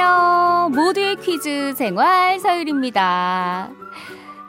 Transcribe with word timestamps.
안녕하세요. 0.00 0.70
모두의 0.70 1.16
퀴즈 1.16 1.74
생활 1.76 2.40
서율입니다. 2.40 3.68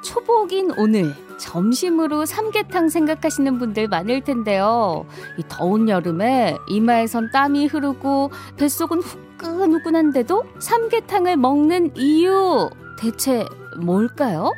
초복인 0.02 0.72
오늘 0.78 1.14
점심으로 1.38 2.26
삼계탕 2.26 2.88
생각하시는 2.88 3.60
분들 3.60 3.90
많을 3.90 4.22
텐데요. 4.22 5.06
이 5.38 5.44
더운 5.50 5.90
여름에 5.90 6.56
이마에선 6.70 7.32
땀이 7.32 7.68
흐르고 7.68 8.32
뱃속은 8.56 9.02
후끈후끈한데도 9.02 10.46
삼계탕을 10.60 11.36
먹는 11.36 11.98
이유 11.98 12.70
대체 12.98 13.46
뭘까요? 13.78 14.54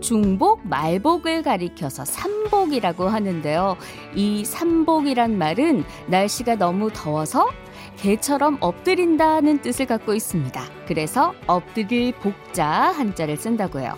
중복, 0.00 0.66
말복을 0.66 1.42
가리켜서 1.42 2.04
삼복이라고 2.04 3.08
하는데요. 3.08 3.76
이 4.14 4.44
삼복이란 4.44 5.36
말은 5.38 5.84
날씨가 6.06 6.56
너무 6.56 6.90
더워서 6.92 7.48
개처럼 7.96 8.58
엎드린다는 8.60 9.62
뜻을 9.62 9.86
갖고 9.86 10.14
있습니다. 10.14 10.62
그래서 10.86 11.34
엎드릴 11.46 12.12
복자 12.12 12.66
한자를 12.66 13.36
쓴다고요. 13.36 13.94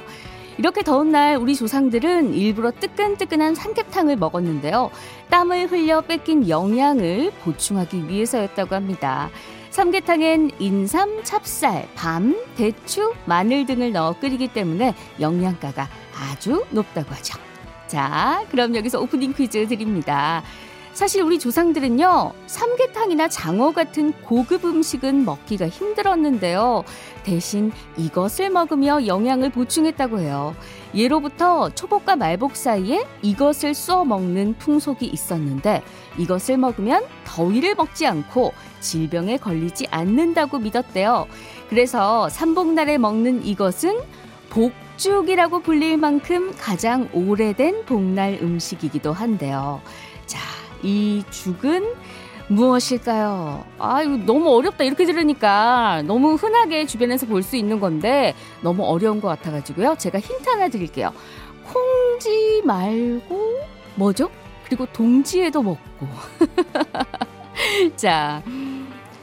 이렇게 0.58 0.82
더운 0.82 1.12
날 1.12 1.36
우리 1.36 1.54
조상들은 1.54 2.34
일부러 2.34 2.72
뜨끈뜨끈한 2.72 3.54
삼계탕을 3.54 4.16
먹었는데요. 4.16 4.90
땀을 5.30 5.70
흘려 5.70 6.00
뺏긴 6.00 6.48
영양을 6.48 7.30
보충하기 7.44 8.08
위해서였다고 8.08 8.74
합니다. 8.74 9.30
삼계탕엔 9.70 10.52
인삼, 10.58 11.22
찹쌀, 11.24 11.88
밤, 11.94 12.36
대추, 12.56 13.14
마늘 13.26 13.66
등을 13.66 13.92
넣어 13.92 14.18
끓이기 14.18 14.48
때문에 14.48 14.94
영양가가 15.20 15.88
아주 16.18 16.64
높다고 16.70 17.14
하죠. 17.14 17.38
자, 17.86 18.44
그럼 18.50 18.74
여기서 18.74 19.00
오프닝 19.00 19.32
퀴즈 19.34 19.66
드립니다. 19.68 20.42
사실 20.98 21.22
우리 21.22 21.38
조상들은요, 21.38 22.32
삼계탕이나 22.48 23.28
장어 23.28 23.70
같은 23.70 24.10
고급 24.24 24.64
음식은 24.64 25.24
먹기가 25.24 25.68
힘들었는데요. 25.68 26.82
대신 27.22 27.70
이것을 27.96 28.50
먹으며 28.50 29.06
영양을 29.06 29.50
보충했다고 29.50 30.18
해요. 30.18 30.56
예로부터 30.96 31.70
초복과 31.70 32.16
말복 32.16 32.56
사이에 32.56 33.06
이것을 33.22 33.74
쏘어 33.74 34.04
먹는 34.04 34.54
풍속이 34.58 35.06
있었는데 35.06 35.84
이것을 36.18 36.56
먹으면 36.56 37.04
더위를 37.24 37.76
먹지 37.76 38.04
않고 38.04 38.52
질병에 38.80 39.36
걸리지 39.36 39.86
않는다고 39.92 40.58
믿었대요. 40.58 41.28
그래서 41.70 42.28
삼복날에 42.28 42.98
먹는 42.98 43.46
이것은 43.46 44.00
복죽이라고 44.50 45.60
불릴 45.60 45.96
만큼 45.96 46.52
가장 46.58 47.08
오래된 47.12 47.84
복날 47.84 48.40
음식이기도 48.42 49.12
한데요. 49.12 49.80
자, 50.26 50.57
이 50.82 51.22
죽은 51.30 51.94
무엇일까요? 52.48 53.64
아, 53.78 54.02
이거 54.02 54.16
너무 54.24 54.50
어렵다. 54.56 54.84
이렇게 54.84 55.04
들으니까 55.04 56.02
너무 56.06 56.34
흔하게 56.34 56.86
주변에서 56.86 57.26
볼 57.26 57.42
수 57.42 57.56
있는 57.56 57.78
건데 57.80 58.34
너무 58.62 58.84
어려운 58.84 59.20
것 59.20 59.28
같아가지고요. 59.28 59.96
제가 59.98 60.18
힌트 60.18 60.48
하나 60.48 60.68
드릴게요. 60.68 61.12
콩지 61.64 62.62
말고 62.64 63.60
뭐죠? 63.96 64.30
그리고 64.64 64.86
동지에도 64.86 65.62
먹고. 65.62 66.06
자, 67.96 68.42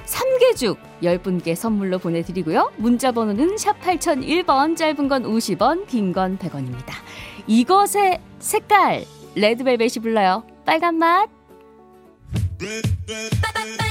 삼계죽 0.05 0.77
10분께 1.01 1.55
선물로 1.55 1.97
보내드리고요. 1.99 2.71
문자 2.77 3.11
번호는 3.11 3.57
샵 3.57 3.79
8001번, 3.81 4.75
짧은 4.77 5.07
건 5.07 5.23
50원, 5.23 5.87
긴 5.87 6.13
건 6.13 6.37
100원입니다. 6.37 6.93
이것의 7.47 8.19
색깔, 8.39 9.03
레드벨벳이 9.35 9.93
불러요. 10.01 10.43
빨간 10.65 10.95
맛. 10.97 11.29
Red, 12.59 12.85
red. 13.09 13.84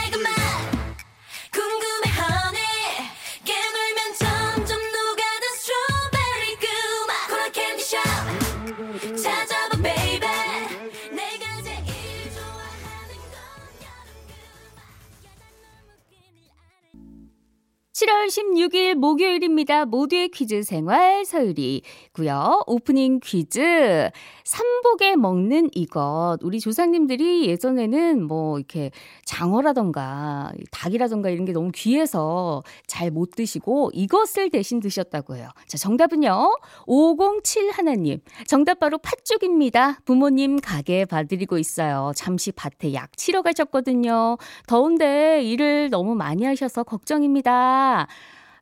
7월 18.65 18.71
16일 18.71 18.95
목요일입니다. 18.95 19.85
모두의 19.85 20.29
퀴즈 20.29 20.63
생활 20.63 21.25
서유리고요. 21.25 22.63
오프닝 22.67 23.21
퀴즈 23.23 24.11
삼복에 24.45 25.17
먹는 25.17 25.71
이것. 25.75 26.39
우리 26.43 26.61
조상님들이 26.61 27.47
예전에는 27.49 28.23
뭐 28.25 28.59
이렇게 28.59 28.91
장어라던가 29.25 30.53
닭이라던가 30.71 31.31
이런 31.31 31.45
게 31.45 31.53
너무 31.53 31.71
귀해서 31.75 32.63
잘 32.87 33.15
못 33.15 33.33
드시고 33.33 33.91
이것을 33.93 34.51
대신 34.51 34.81
드셨다고 34.81 35.37
해요. 35.37 35.49
자, 35.69 35.79
정답은요. 35.79 36.57
507 36.87 37.71
하나님. 37.71 38.19
정답 38.47 38.81
바로 38.81 38.99
팥죽입니다. 38.99 40.01
부모님 40.05 40.59
가게 40.59 41.05
봐드리고 41.05 41.59
있어요. 41.59 42.13
잠시 42.17 42.51
밭에 42.51 42.95
약 42.95 43.17
치러 43.17 43.43
가셨거든요. 43.43 44.39
더운데 44.67 45.43
일을 45.45 45.91
너무 45.91 46.15
많이 46.17 46.45
하셔서 46.45 46.83
걱정입니다. 46.83 48.09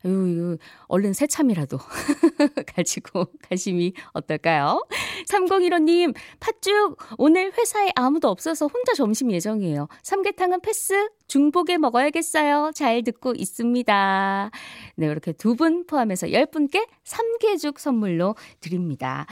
아유, 0.05 0.57
얼른 0.87 1.13
새참이라도 1.13 1.77
가지고 2.75 3.27
가심이 3.49 3.93
어떨까요? 4.11 4.85
3015님, 5.29 6.13
팥죽, 6.41 6.97
오늘 7.17 7.53
회사에 7.57 7.89
아무도 7.95 8.27
없어서 8.27 8.67
혼자 8.67 8.93
점심 8.93 9.31
예정이에요. 9.31 9.87
삼계탕은 10.01 10.59
패스? 10.61 11.09
중복에 11.27 11.77
먹어야겠어요. 11.77 12.71
잘 12.75 13.03
듣고 13.03 13.33
있습니다. 13.35 14.51
네, 14.97 15.05
이렇게 15.05 15.31
두 15.31 15.55
분 15.55 15.85
포함해서 15.85 16.27
10분께 16.27 16.87
삼계죽 17.03 17.79
선물로 17.79 18.35
드립니다. 18.59 19.25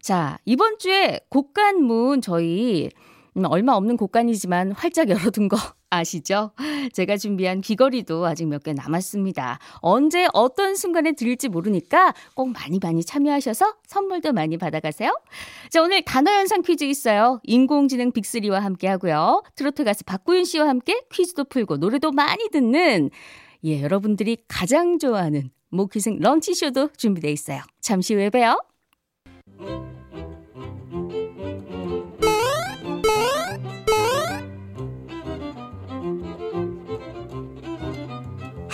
자, 0.00 0.38
이번 0.46 0.78
주에 0.78 1.20
곡간문 1.28 2.22
저희 2.22 2.88
음, 3.38 3.44
얼마 3.46 3.72
없는 3.74 3.96
곡간이지만 3.96 4.72
활짝 4.72 5.08
열어둔 5.08 5.48
거 5.48 5.56
아시죠? 5.90 6.50
제가 6.92 7.16
준비한 7.16 7.60
귀걸이도 7.60 8.26
아직 8.26 8.46
몇 8.46 8.62
개 8.62 8.72
남았습니다. 8.72 9.58
언제 9.80 10.26
어떤 10.32 10.74
순간에 10.74 11.12
드릴지 11.12 11.48
모르니까 11.48 12.12
꼭 12.34 12.50
많이 12.50 12.78
많이 12.82 13.04
참여하셔서 13.04 13.76
선물도 13.86 14.32
많이 14.32 14.58
받아가세요. 14.58 15.16
자, 15.70 15.80
오늘 15.82 16.02
단어 16.02 16.32
연상 16.34 16.62
퀴즈 16.62 16.84
있어요. 16.84 17.40
인공지능 17.44 18.12
빅리와 18.12 18.60
함께 18.60 18.88
하고요. 18.88 19.42
트로트 19.54 19.84
가수 19.84 20.04
박구윤 20.04 20.44
씨와 20.44 20.68
함께 20.68 21.00
퀴즈도 21.12 21.44
풀고 21.44 21.76
노래도 21.78 22.10
많이 22.12 22.48
듣는 22.50 23.10
예, 23.64 23.80
여러분들이 23.82 24.36
가장 24.48 24.98
좋아하는 24.98 25.50
모기생 25.70 26.18
런치쇼도 26.20 26.90
준비되어 26.96 27.30
있어요. 27.30 27.62
잠시 27.80 28.14
후에 28.14 28.30
봬요. 28.30 28.58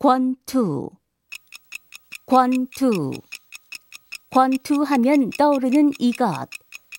권투, 0.00 0.90
권투. 2.26 3.10
권투하면 4.30 5.30
떠오르는 5.30 5.90
이것. 5.98 6.48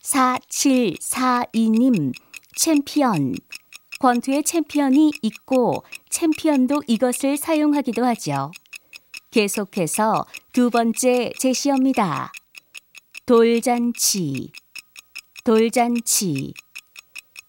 4742님, 0.03 2.11
챔피언. 2.57 3.35
권투의 4.01 4.43
챔피언이 4.43 5.13
있고 5.21 5.85
챔피언도 6.09 6.81
이것을 6.87 7.37
사용하기도 7.37 8.03
하죠. 8.03 8.51
계속해서 9.31 10.25
두 10.51 10.69
번째 10.69 11.31
제시어입니다. 11.39 12.33
돌잔치. 13.25 14.51
돌잔치. 15.45 16.53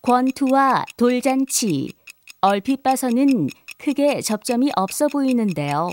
권투와 0.02 0.84
돌잔치. 0.96 1.92
얼핏 2.40 2.84
봐서는 2.84 3.48
크게 3.80 4.20
접점이 4.20 4.70
없어 4.76 5.08
보이는데요. 5.08 5.88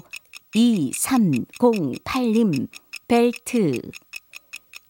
2308님, 0.55 2.67
벨트. 3.07 3.81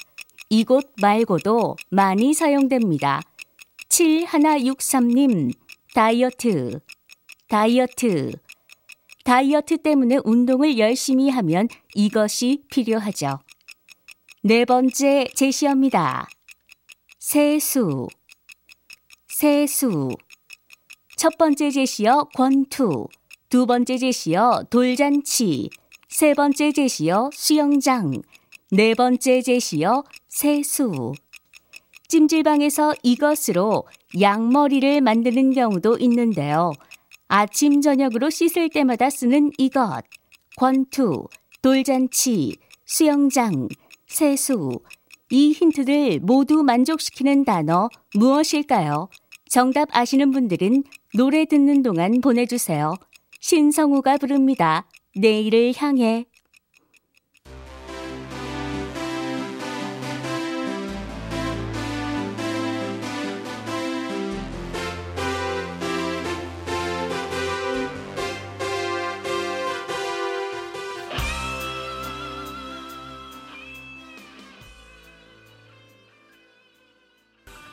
이곳 0.49 0.90
말고도 1.02 1.76
많이 1.90 2.32
사용됩니다. 2.32 3.20
7163님, 3.90 5.52
다이어트, 5.94 6.81
다이어트. 7.46 8.32
다이어트 9.25 9.76
때문에 9.76 10.20
운동을 10.25 10.78
열심히 10.78 11.28
하면 11.28 11.69
이것이 11.94 12.62
필요하죠. 12.70 13.38
네 14.43 14.64
번째 14.64 15.26
제시어입니다. 15.34 16.26
세수, 17.19 18.08
세수. 19.28 20.08
첫 21.20 21.37
번째 21.37 21.70
제시어 21.70 22.25
권투, 22.34 23.06
두 23.50 23.67
번째 23.67 23.99
제시어 23.99 24.64
돌잔치, 24.70 25.69
세 26.08 26.32
번째 26.32 26.72
제시어 26.72 27.28
수영장, 27.34 28.22
네 28.70 28.94
번째 28.94 29.43
제시어 29.43 30.02
세수. 30.31 31.12
찜질방에서 32.08 32.94
이것으로 33.02 33.84
양머리를 34.19 35.02
만드는 35.02 35.52
경우도 35.52 35.99
있는데요. 35.99 36.72
아침, 37.28 37.82
저녁으로 37.82 38.31
씻을 38.31 38.70
때마다 38.70 39.11
쓰는 39.11 39.50
이것. 39.58 40.02
권투, 40.56 41.25
돌잔치, 41.61 42.56
수영장, 42.87 43.69
세수. 44.06 44.81
이 45.28 45.52
힌트를 45.52 46.20
모두 46.20 46.62
만족시키는 46.62 47.44
단어 47.44 47.90
무엇일까요? 48.14 49.11
정답 49.50 49.88
아시는 49.90 50.31
분들은 50.31 50.84
노래 51.12 51.45
듣는 51.45 51.83
동안 51.83 52.21
보내주세요. 52.21 52.95
신성우가 53.41 54.19
부릅니다. 54.19 54.87
내일을 55.17 55.73
향해. 55.77 56.27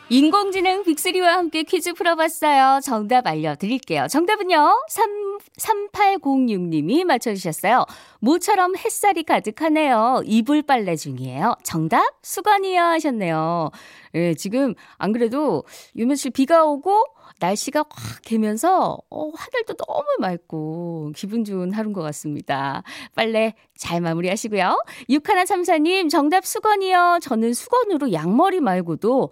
인공지능 0.10 0.84
빅리와 0.84 1.34
함께 1.34 1.64
퀴즈 1.64 1.94
풀어봤어요. 1.94 2.80
정답 2.82 3.28
알려드릴게요. 3.28 4.08
정답은요. 4.08 4.86
3, 4.88 5.38
3806님이 5.60 7.04
맞춰주셨어요. 7.04 7.86
모처럼 8.20 8.78
햇살이 8.78 9.24
가득하네요. 9.24 10.22
이불 10.24 10.62
빨래 10.62 10.96
중이에요. 10.96 11.56
정답? 11.64 12.16
수건이요 12.22 12.82
하셨네요. 12.82 13.70
예, 14.16 14.34
지금 14.34 14.76
안 14.98 15.12
그래도 15.12 15.66
요 16.00 16.06
며칠 16.06 16.32
비가 16.32 16.64
오고 16.64 17.04
날씨가 17.40 17.84
확 17.90 18.22
개면서 18.24 18.98
어, 19.10 19.32
하늘도 19.36 19.74
너무 19.76 20.06
맑고 20.20 21.12
기분 21.16 21.44
좋은 21.44 21.74
하루인 21.74 21.94
것 21.94 22.02
같습니다. 22.02 22.82
빨래 23.14 23.56
잘 23.76 24.00
마무리하시고요. 24.00 24.84
6134님 25.10 26.10
정답 26.10 26.46
수건이요. 26.46 27.20
저는 27.22 27.54
수건으로 27.54 28.14
양머리 28.14 28.62
말고도 28.62 29.32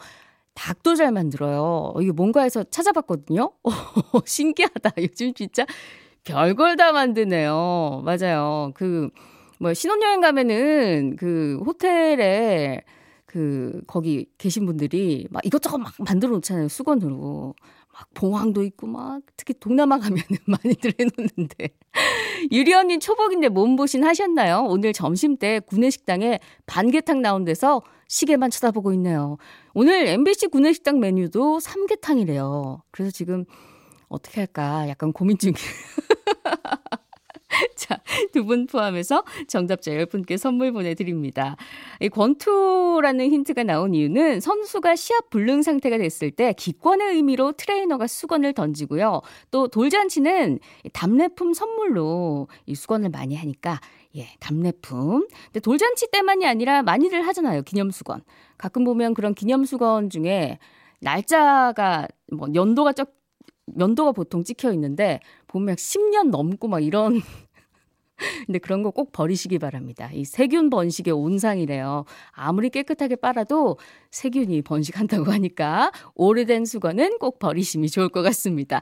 닭도 0.56 0.96
잘 0.96 1.12
만들어요. 1.12 1.94
이게 2.02 2.12
뭔가 2.12 2.42
해서 2.42 2.63
찾아봤거든요. 2.63 3.52
신기하다. 4.25 4.92
요즘 5.00 5.34
진짜 5.34 5.66
별걸 6.24 6.78
다 6.78 6.92
만드네요. 6.92 8.02
맞아요. 8.04 8.72
그, 8.74 9.10
뭐, 9.60 9.74
신혼여행 9.74 10.22
가면은 10.22 11.16
그 11.18 11.62
호텔에 11.66 12.84
그, 13.25 13.81
거기 13.86 14.28
계신 14.38 14.66
분들이 14.66 15.28
막 15.30 15.46
이것저것 15.46 15.78
막 15.78 15.94
만들어 16.00 16.31
놓잖아요. 16.31 16.69
수건으로. 16.69 17.54
막 17.96 18.10
봉황도 18.13 18.63
있고 18.63 18.88
막 18.88 19.22
특히 19.38 19.54
동남아 19.58 19.98
가면은 19.98 20.24
많이들 20.48 20.94
해놓는데 21.00 21.69
유리 22.51 22.74
언니 22.74 23.00
초복인데 23.00 23.48
몸보신 23.48 24.04
하셨나요? 24.04 24.66
오늘 24.68 24.92
점심 24.92 25.38
때 25.38 25.62
구내식당에 25.62 26.40
반개탕 26.66 27.22
나온 27.22 27.46
데서 27.46 27.81
시계만 28.10 28.50
쳐다보고 28.50 28.92
있네요. 28.94 29.38
오늘 29.77 30.07
MBC 30.07 30.48
구내식당 30.48 31.01
메뉴도 31.01 31.60
삼계탕이래요. 31.60 32.81
그래서 32.92 33.12
지금 33.12 33.44
어떻게 34.07 34.39
할까 34.39 34.88
약간 34.88 35.12
고민 35.12 35.38
중이에요. 35.38 35.58
자, 37.75 38.00
두 38.32 38.46
분 38.46 38.67
포함해서 38.67 39.25
정답자 39.50 39.91
10분께 39.91 40.38
선물 40.38 40.72
보내드립니다. 40.72 41.58
이 42.00 42.08
권투라는 42.08 43.29
힌트가 43.32 43.63
나온 43.63 43.94
이유는 43.94 44.39
선수가 44.39 44.96
시합 44.96 45.29
불능 45.29 45.62
상태가 45.62 45.98
됐을 45.98 46.32
때 46.32 46.53
기권의 46.53 47.15
의미로 47.15 47.51
트레이너가 47.51 48.08
수건을 48.08 48.53
던지고요. 48.53 49.22
또 49.51 49.67
돌잔치는 49.67 50.60
답례품 50.94 51.53
선물로 51.53 52.48
이 52.65 52.75
수건을 52.75 53.10
많이 53.10 53.36
하니까 53.36 53.82
예, 54.15 54.27
답례품. 54.39 55.27
근데 55.45 55.60
돌잔치 55.60 56.10
때만이 56.12 56.45
아니라 56.45 56.81
많이들 56.84 57.25
하잖아요. 57.27 57.63
기념수건. 57.63 58.22
가끔 58.57 58.84
보면 58.84 59.13
그런 59.13 59.34
기념수건 59.34 60.10
중에 60.10 60.60
날짜가 61.01 62.07
뭐 62.31 62.48
연도가 62.53 62.93
적 62.93 63.13
연도가 63.79 64.12
보통 64.12 64.43
찍혀 64.43 64.72
있는데 64.74 65.19
보면 65.48 65.75
10년 65.75 66.29
넘고 66.29 66.67
막 66.67 66.79
이런 66.84 67.22
근데 68.45 68.60
그런 68.60 68.81
거 68.84 68.91
꼭 68.91 69.12
버리시기 69.12 69.60
바랍니다. 69.60 70.10
이 70.13 70.24
세균 70.24 70.69
번식의 70.69 71.13
온상이래요. 71.13 72.05
아무리 72.31 72.69
깨끗하게 72.69 73.17
빨아도 73.17 73.77
세균이 74.12 74.62
번식한다고 74.62 75.31
하니까 75.34 75.91
오래된 76.15 76.63
수건은 76.65 77.17
꼭 77.19 77.39
버리심이 77.39 77.89
좋을 77.89 78.07
것 78.10 78.22
같습니다. 78.22 78.81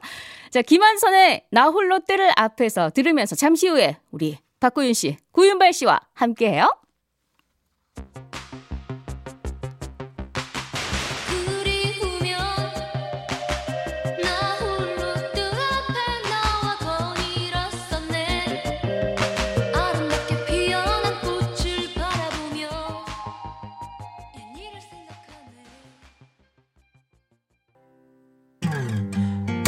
자, 0.50 0.62
김한선의 0.62 1.46
나 1.50 1.68
홀로 1.68 1.98
때를 1.98 2.30
앞에서 2.36 2.90
들으면서 2.90 3.34
잠시 3.34 3.66
후에 3.66 3.96
우리 4.12 4.38
박구윤 4.64 4.94
씨, 4.94 5.18
구윤발 5.32 5.74
씨와 5.74 6.00
함께해요. 6.14 6.74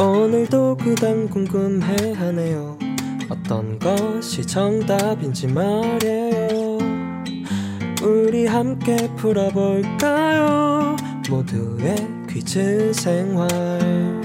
오늘도 0.01 0.79
그단 0.79 1.29
궁금해하네요 1.29 2.86
어떤 3.29 3.79
것이 3.79 4.47
정답인지 4.47 5.47
말이에요. 5.49 6.79
우리 8.03 8.47
함께 8.47 8.97
풀어볼까요? 9.17 10.97
모두의 11.29 11.97
퀴즈 12.29 12.93
생활 12.93 14.16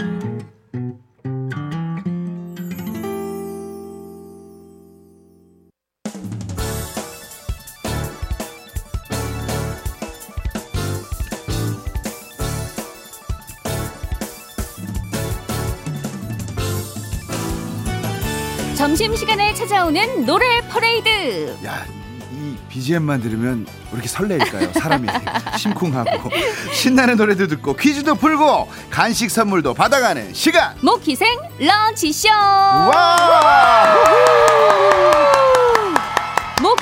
점심시간에 18.91 19.53
찾아오는 19.53 20.25
노래 20.25 20.59
퍼레이드. 20.67 21.55
야, 21.65 21.85
이 22.33 22.57
BGM만 22.67 23.21
들으면 23.21 23.65
왜 23.85 23.93
이렇게 23.93 24.09
설레일까요? 24.09 24.73
사람이 24.73 25.07
심쿵하고 25.57 26.29
신나는 26.73 27.15
노래도 27.15 27.47
듣고 27.47 27.73
퀴즈도 27.73 28.15
풀고 28.15 28.69
간식 28.89 29.31
선물도 29.31 29.75
받아가는 29.75 30.33
시간. 30.33 30.75
모퀴생 30.81 31.25
런치쇼. 31.59 32.27
와! 32.27 33.95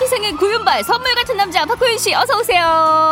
모퀴생의 0.09 0.33
구윤발 0.37 0.83
선물 0.83 1.13
같은 1.13 1.37
남자 1.37 1.65
박호윤 1.65 1.97
씨 1.99 2.13
어서 2.15 2.39
오세요. 2.39 2.63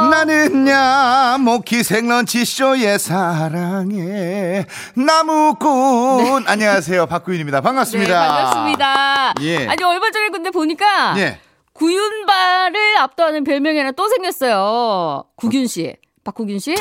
나는야 0.09 1.37
모퀴생 1.39 2.43
런치쇼의 2.43 2.97
사랑해 2.97 4.65
나무꾼 4.95 6.47
안녕하세요 6.47 7.05
박구윤입니다 7.05 7.61
반갑습니다. 7.61 8.11
네, 8.21 8.27
반갑습니다. 8.27 9.33
예. 9.41 9.67
아니 9.67 9.83
얼마 9.83 10.09
전에 10.09 10.29
근데 10.29 10.49
보니까 10.49 11.13
예. 11.19 11.39
구윤발을 11.73 12.97
압도하는 12.97 13.43
별명이 13.43 13.77
하나 13.77 13.91
또 13.91 14.07
생겼어요. 14.09 15.25
구균 15.35 15.67
씨. 15.67 15.95
박구균 16.23 16.57
씨? 16.59 16.75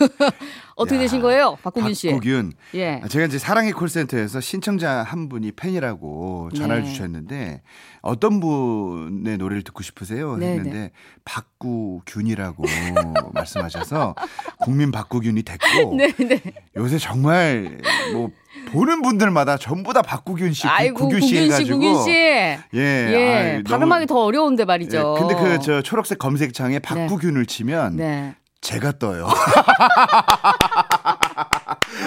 어떻게 0.76 0.96
야, 0.96 1.00
되신 1.00 1.22
거예요? 1.22 1.56
박구균 1.62 1.94
씨. 1.94 2.08
박구균. 2.08 2.52
예. 2.74 3.00
아, 3.02 3.08
제가 3.08 3.24
이제 3.24 3.38
사랑의 3.38 3.72
콜센터에서 3.72 4.40
신청자 4.42 5.02
한 5.02 5.28
분이 5.30 5.52
팬이라고 5.52 6.50
전화를 6.54 6.82
네. 6.84 6.88
주셨는데 6.90 7.62
어떤 8.02 8.40
분의 8.40 9.38
노래를 9.38 9.62
듣고 9.62 9.82
싶으세요? 9.82 10.36
네, 10.36 10.48
했는데 10.52 10.90
박구균이라고 11.24 12.62
말씀하셔서 13.32 14.14
국민 14.60 14.92
박구균이 14.92 15.42
됐고 15.44 15.94
네, 15.96 16.12
네. 16.12 16.40
요새 16.76 16.98
정말 16.98 17.78
뭐 18.12 18.30
보는 18.72 19.00
분들마다 19.00 19.56
전부 19.56 19.94
다 19.94 20.02
박구균 20.02 20.52
씨, 20.52 20.62
구- 20.62 20.68
아이고 20.68 21.04
구균 21.04 21.20
씨 21.22 21.28
씨, 21.28 21.36
해가지고 21.44 21.78
구균 21.78 22.02
씨. 22.04 22.10
예, 22.10 22.58
예. 22.74 23.34
아이, 23.34 23.52
너무- 23.62 23.64
발음하기 23.64 24.06
더 24.06 24.24
어려운데 24.24 24.64
말이죠. 24.66 25.16
예, 25.16 25.20
근데 25.20 25.34
그 25.34 25.58
저 25.60 25.80
초록색 25.80 26.18
검색창에 26.18 26.80
박구균을 26.80 27.46
치면 27.46 27.96
네. 27.96 28.34
제가 28.66 28.98
떠요. 28.98 29.28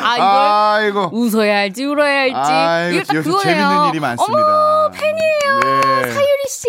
아 0.04 0.16
이걸 0.82 1.04
아이고. 1.04 1.10
웃어야 1.13 1.56
할지 1.58 1.86
울어야 1.86 2.20
할지. 2.20 2.36
아이고, 2.36 3.04
딱 3.06 3.16
요새 3.16 3.30
그거네요. 3.30 3.56
재밌는 3.56 3.89
일이 3.89 4.00
많습니다. 4.01 4.86
어머 4.86 4.92
팬이에요. 4.92 5.60
네. 6.04 6.12
사유리 6.12 6.44
씨. 6.50 6.68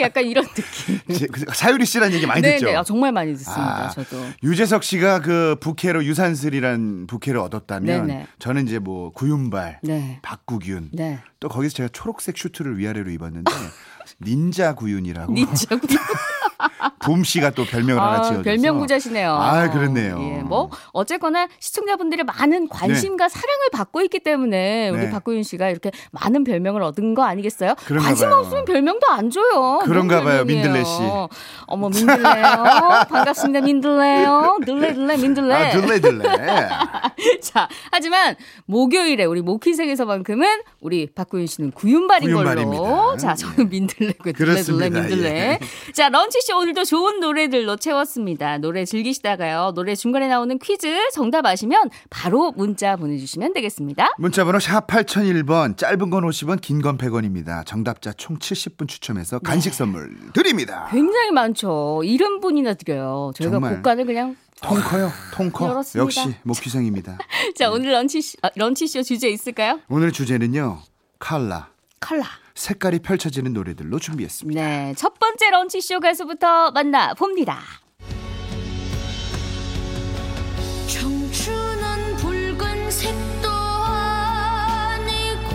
약간 0.00 0.24
이런 0.26 0.46
느낌. 0.46 1.00
제- 1.12 1.26
그 1.26 1.44
사유리 1.52 1.84
씨란 1.86 2.12
얘기 2.12 2.24
많이 2.26 2.40
네, 2.40 2.52
듣죠. 2.54 2.66
네. 2.66 2.76
아, 2.76 2.84
정말 2.84 3.10
많이 3.10 3.32
듣습니다. 3.34 3.86
아, 3.86 3.88
저도. 3.88 4.16
유재석 4.44 4.84
씨가 4.84 5.20
그 5.22 5.56
부캐로 5.60 6.04
유산슬이란 6.04 7.08
부캐를 7.08 7.40
얻었다면 7.40 8.06
네네. 8.06 8.26
저는 8.38 8.68
이제 8.68 8.78
뭐 8.78 9.10
구윤발, 9.10 9.80
네. 9.82 10.20
박구균 10.22 10.90
네. 10.92 11.18
또 11.40 11.48
거기서 11.48 11.74
제가 11.74 11.88
초록색 11.92 12.38
슈트를 12.38 12.78
위아래로 12.78 13.10
입었는데 13.10 13.50
닌자 14.22 14.74
구윤이라고 14.74 15.32
니자고. 15.32 15.80
붐 17.06 17.22
씨가 17.22 17.50
또 17.50 17.64
별명을 17.64 18.02
하나 18.02 18.18
아, 18.18 18.22
지어줘서 18.22 18.42
별명 18.42 18.78
부자시네요. 18.78 19.32
아, 19.32 19.70
그렇네요. 19.70 20.18
예, 20.20 20.42
뭐 20.42 20.70
어쨌거나 20.92 21.46
시청자분들의 21.60 22.24
많은 22.24 22.68
관심과 22.68 23.28
사랑을 23.28 23.70
받고 23.72 24.00
있기 24.02 24.18
때문에 24.20 24.88
우리 24.90 25.02
네. 25.02 25.10
박구윤 25.10 25.44
씨가 25.44 25.68
이렇게 25.70 25.92
많은 26.10 26.42
별명을 26.42 26.82
얻은 26.82 27.14
거 27.14 27.22
아니겠어요? 27.24 27.74
관심 27.76 28.28
봐요. 28.28 28.38
없으면 28.40 28.64
별명도 28.64 29.06
안 29.08 29.30
줘요. 29.30 29.80
그런가 29.84 30.16
뭔 30.16 30.24
봐요. 30.26 30.44
민들레 30.44 30.82
씨. 30.84 31.00
어머 31.66 31.88
민들레요. 31.88 32.64
반갑습니다 33.08 33.60
민들레요. 33.60 34.58
들레 34.66 34.92
들레 34.94 35.16
민들레. 35.16 35.54
아 35.54 35.70
들레 35.70 36.00
들레 36.00 36.26
자, 37.40 37.68
하지만 37.92 38.34
목요일에 38.66 39.24
우리 39.24 39.42
모키생에서만큼은 39.42 40.62
우리 40.80 41.06
박구윤 41.14 41.46
씨는 41.46 41.70
구윤발인 41.70 42.32
걸로. 42.34 42.44
구윤발입니다. 42.50 43.16
자, 43.18 43.34
저는 43.34 43.68
민들레고요. 43.68 44.32
들레 44.32 44.62
들레. 44.62 44.90
민들레. 44.90 45.30
예. 45.30 45.92
자, 45.92 46.08
런치쇼 46.08 46.56
오늘도 46.58 46.84
좋은 46.96 47.20
노래들로 47.20 47.76
채웠습니다. 47.76 48.56
노래 48.56 48.86
즐기시다가요. 48.86 49.72
노래 49.74 49.94
중간에 49.94 50.28
나오는 50.28 50.58
퀴즈 50.58 50.88
정답 51.12 51.44
아시면 51.44 51.90
바로 52.08 52.52
문자 52.56 52.96
보내주시면 52.96 53.52
되겠습니다. 53.52 54.12
문자번호 54.16 54.58
샵 54.58 54.86
8001번 54.86 55.76
짧은 55.76 56.08
건 56.08 56.24
50원 56.24 56.58
긴 56.62 56.80
건 56.80 56.96
100원입니다 56.96 57.66
정답자 57.66 58.14
총 58.14 58.38
70분 58.38 58.88
추첨해서 58.88 59.38
간식 59.40 59.72
네. 59.72 59.76
선물 59.76 60.16
드립니다 60.32 60.88
굉장히 60.90 61.32
많죠. 61.32 62.00
70분이나 62.02 62.78
드려요. 62.78 63.30
저희가 63.34 63.52
정말. 63.56 63.74
곡간을 63.76 64.06
그냥. 64.06 64.34
통 64.62 64.78
커요 64.80 65.10
통 65.34 65.50
커. 65.50 65.68
열었습니다. 65.68 66.02
역시 66.02 66.34
목휘생입니다 66.44 67.18
자, 67.56 67.70
오늘 67.70 67.92
런치쇼, 67.92 68.38
아, 68.40 68.48
런치쇼 68.56 69.02
주제 69.02 69.28
있을까요? 69.28 69.80
오늘 69.90 70.12
주제는요 70.12 70.78
칼라 71.18 71.68
컬러. 72.00 72.22
색깔이 72.56 72.98
펼쳐지는 73.00 73.52
노래들로 73.52 73.98
준비했습니다 74.00 74.60
네, 74.60 74.94
첫 74.96 75.18
번째 75.18 75.50
런치쇼 75.50 76.00
가수부터 76.00 76.70
만나봅니다. 76.72 77.60
청춘은 80.88 82.16
붉은색도 82.16 83.48
아니고 84.68 85.52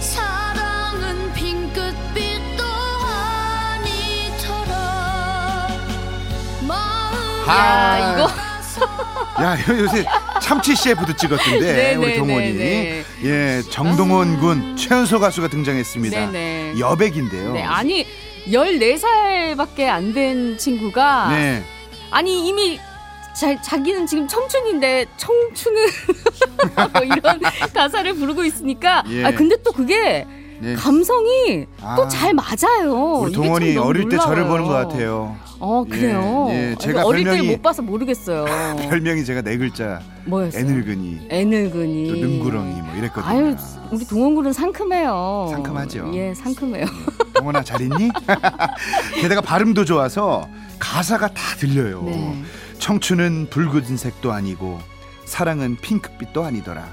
사랑은 0.00 1.32
핑크빛도 1.32 2.64
아니더라 3.84 4.74
마음이 6.66 7.48
야, 7.48 8.12
이거. 8.14 8.28
야 9.42 9.56
요새 9.78 10.04
참치 10.44 10.76
CF도 10.76 11.16
찍었던데 11.16 11.72
네, 11.72 11.94
우리 11.94 12.08
네, 12.08 12.16
동원이 12.18 12.52
네, 12.52 13.04
예 13.24 13.62
정동원 13.70 14.38
군 14.40 14.76
최연소 14.76 15.18
가수가 15.18 15.48
등장했습니다 15.48 16.30
네네. 16.30 16.78
여백인데요 16.78 17.52
네, 17.54 17.62
아니 17.62 18.06
14살밖에 18.46 19.86
안 19.88 20.12
된 20.12 20.58
친구가 20.58 21.28
네. 21.30 21.64
아니 22.10 22.46
이미 22.46 22.78
자, 23.34 23.58
자기는 23.62 24.06
지금 24.06 24.28
청춘인데 24.28 25.06
청춘은 25.16 25.82
뭐 26.92 27.02
이런 27.02 27.40
가사를 27.72 28.12
부르고 28.14 28.44
있으니까 28.44 29.02
예. 29.08 29.24
아 29.24 29.30
근데 29.30 29.56
또 29.64 29.72
그게 29.72 30.26
네. 30.60 30.74
감성이 30.74 31.66
아. 31.80 31.96
또잘 31.96 32.32
맞아요. 32.34 32.92
우리 33.22 33.32
동원이 33.32 33.76
어릴 33.78 34.08
때 34.10 34.18
저를 34.18 34.42
놀라워요. 34.44 34.48
보는 34.50 34.64
것 34.66 34.72
같아요 34.74 35.36
어 35.64 35.84
그래요. 35.88 36.48
예, 36.50 36.70
예. 36.72 36.74
제가 36.78 37.04
어릴 37.06 37.24
별명이- 37.24 37.40
때못 37.42 37.62
봐서 37.62 37.80
모르겠어요. 37.82 38.44
별명이 38.90 39.24
제가 39.24 39.40
네 39.40 39.56
글자 39.56 40.00
뭐였어요? 40.26 40.60
애늙은이 40.62 41.26
애늙은이. 41.30 42.08
또 42.08 42.14
능구렁이 42.16 42.82
뭐 42.82 42.94
이랬거든요 42.96 43.24
아유 43.34 43.56
우리 43.90 44.04
동원군은 44.06 44.52
상큼해요. 44.52 45.48
상큼하죠. 45.50 46.10
예 46.14 46.34
상큼해요. 46.34 46.84
동원아 47.34 47.62
잘 47.62 47.80
있니? 47.80 48.10
게다가 49.20 49.40
발음도 49.40 49.84
좋아서 49.84 50.46
가사가 50.78 51.28
다 51.28 51.56
들려요. 51.58 52.02
네. 52.04 52.42
청춘은 52.78 53.48
붉은색도 53.50 54.32
아니고 54.32 54.78
사랑은 55.24 55.76
핑크빛도 55.80 56.44
아니더라. 56.44 56.86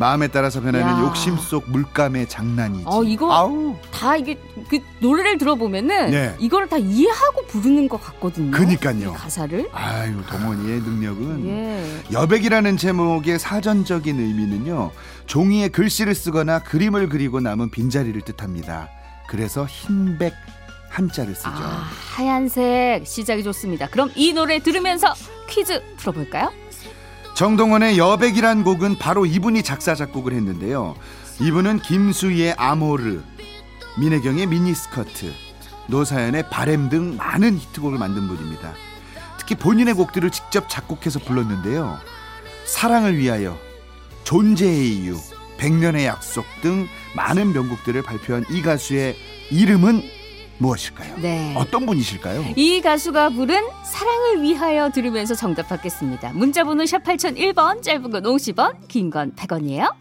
마음에 0.00 0.28
따라서 0.28 0.62
변하는 0.62 0.86
야. 0.86 1.00
욕심 1.02 1.36
속 1.36 1.70
물감의 1.70 2.26
장난이지. 2.30 2.84
어, 2.86 3.04
이거 3.04 3.30
아우. 3.30 3.76
다 3.92 4.16
이게 4.16 4.38
그 4.70 4.78
노래를 5.00 5.36
들어보면은 5.36 6.10
네. 6.10 6.34
이걸 6.38 6.66
다 6.70 6.78
이해하고 6.78 7.44
부르는 7.46 7.86
것 7.86 8.02
같거든요. 8.02 8.50
그니까요. 8.50 9.10
이 9.10 9.12
가사를. 9.12 9.68
아유 9.72 10.16
동원이의 10.26 10.80
능력은 10.80 11.46
예. 11.46 12.02
여백이라는 12.12 12.78
제목의 12.78 13.38
사전적인 13.38 14.18
의미는요 14.18 14.90
종이에 15.26 15.68
글씨를 15.68 16.14
쓰거나 16.14 16.60
그림을 16.60 17.10
그리고 17.10 17.40
남은 17.40 17.70
빈자리를 17.70 18.18
뜻합니다. 18.22 18.88
그래서 19.28 19.66
흰백 19.66 20.32
한자를 20.88 21.34
쓰죠. 21.34 21.50
아, 21.50 21.86
하얀색 22.14 23.06
시작이 23.06 23.44
좋습니다. 23.44 23.86
그럼 23.88 24.10
이 24.16 24.32
노래 24.32 24.60
들으면서 24.60 25.12
퀴즈 25.46 25.82
풀어볼까요? 25.98 26.50
정동원의 27.40 27.96
여백이란 27.96 28.64
곡은 28.64 28.98
바로 28.98 29.24
이분이 29.24 29.62
작사 29.62 29.94
작곡을 29.94 30.34
했는데요. 30.34 30.94
이분은 31.40 31.78
김수희의 31.78 32.52
아모르, 32.58 33.22
민혜경의 33.98 34.44
미니스커트, 34.44 35.32
노사연의 35.86 36.50
바램 36.50 36.90
등 36.90 37.16
많은 37.16 37.56
히트곡을 37.56 37.98
만든 37.98 38.28
분입니다. 38.28 38.74
특히 39.38 39.54
본인의 39.54 39.94
곡들을 39.94 40.28
직접 40.28 40.68
작곡해서 40.68 41.20
불렀는데요. 41.20 41.98
사랑을 42.66 43.16
위하여, 43.16 43.56
존재의 44.24 44.96
이유, 44.96 45.16
백년의 45.56 46.04
약속 46.04 46.44
등 46.60 46.88
많은 47.16 47.54
명곡들을 47.54 48.02
발표한 48.02 48.44
이 48.50 48.60
가수의 48.60 49.16
이름은 49.50 50.02
무엇일까요? 50.60 51.16
네. 51.18 51.54
어떤 51.56 51.86
분이실까요? 51.86 52.44
이 52.54 52.80
가수가 52.82 53.30
부른 53.30 53.60
사랑을 53.82 54.42
위하여 54.42 54.90
들으면서 54.90 55.34
정답 55.34 55.68
받겠습니다. 55.68 56.32
문자 56.34 56.64
번호 56.64 56.84
샵 56.84 57.02
8001번, 57.02 57.82
짧은 57.82 58.10
건 58.10 58.22
50원, 58.24 58.86
긴 58.88 59.10
건 59.10 59.32
100원이에요. 59.34 59.92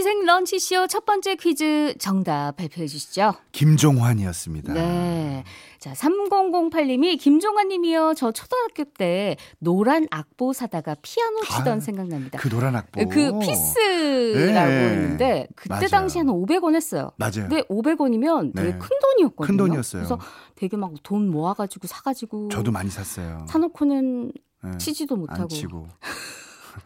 모기생 0.00 0.24
런치쇼 0.24 0.86
첫 0.86 1.04
번째 1.04 1.36
퀴즈 1.36 1.94
정답 1.98 2.56
발표해 2.56 2.86
주시죠. 2.86 3.34
김종환이었습니다. 3.52 4.72
네. 4.72 5.44
자, 5.78 5.92
3008님이 5.92 7.18
김종환님이요. 7.18 8.14
저 8.16 8.32
초등학교 8.32 8.84
때 8.84 9.36
노란 9.58 10.06
악보 10.10 10.52
사다가 10.52 10.96
피아노 11.02 11.40
치던 11.42 11.68
아, 11.68 11.80
생각납니다. 11.80 12.38
그 12.38 12.48
노란 12.48 12.76
악보. 12.76 13.08
그 13.08 13.38
피스라고 13.40 14.68
네. 14.70 14.90
했는데 14.90 15.48
그때 15.54 15.68
맞아요. 15.68 15.88
당시 15.88 16.18
한 16.18 16.28
500원 16.28 16.74
했어요. 16.74 17.10
맞아요. 17.16 17.48
근데 17.48 17.62
500원이면 17.62 18.54
되게 18.54 18.72
네. 18.72 18.78
큰 18.78 18.88
돈이었거든요. 19.02 19.46
큰 19.46 19.56
돈이었어요. 19.56 20.00
그래서 20.02 20.18
되게 20.54 20.76
막 20.76 20.90
돈 21.02 21.30
모아가지고 21.30 21.86
사가지고 21.86 22.48
저도 22.48 22.72
많이 22.72 22.90
샀어요. 22.90 23.46
사놓고는 23.48 24.32
네. 24.62 24.78
치지도 24.78 25.16
못하고 25.16 25.48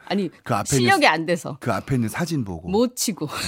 아니 0.06 0.30
그 0.42 0.54
앞에 0.54 0.76
실력이 0.76 1.04
있는, 1.04 1.08
안 1.08 1.26
돼서 1.26 1.56
그 1.60 1.72
앞에 1.72 1.94
있는 1.96 2.08
사진 2.08 2.44
보고 2.44 2.68
못 2.68 2.96
치고 2.96 3.28